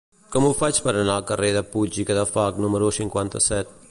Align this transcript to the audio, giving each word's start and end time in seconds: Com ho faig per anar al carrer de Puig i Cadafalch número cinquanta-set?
Com 0.35 0.45
ho 0.45 0.47
faig 0.61 0.79
per 0.85 0.93
anar 1.01 1.17
al 1.17 1.27
carrer 1.33 1.51
de 1.57 1.61
Puig 1.75 2.01
i 2.03 2.07
Cadafalch 2.09 2.65
número 2.65 2.91
cinquanta-set? 3.01 3.79